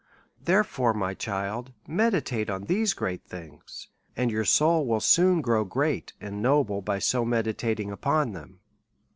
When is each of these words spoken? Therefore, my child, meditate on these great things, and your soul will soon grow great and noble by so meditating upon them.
Therefore, 0.43 0.95
my 0.95 1.13
child, 1.13 1.73
meditate 1.85 2.49
on 2.49 2.63
these 2.63 2.95
great 2.95 3.23
things, 3.23 3.87
and 4.17 4.31
your 4.31 4.45
soul 4.45 4.87
will 4.87 4.99
soon 4.99 5.41
grow 5.41 5.63
great 5.63 6.13
and 6.19 6.41
noble 6.41 6.81
by 6.81 6.97
so 6.97 7.23
meditating 7.23 7.91
upon 7.91 8.31
them. 8.31 8.61